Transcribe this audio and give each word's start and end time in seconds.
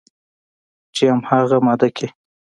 چې 0.95 1.03
همغه 1.29 1.57
ماده 1.65 1.89
کې 1.95 2.07